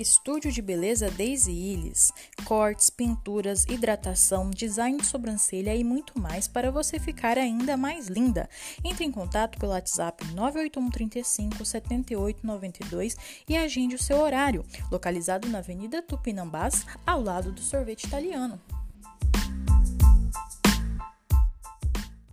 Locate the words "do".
17.52-17.60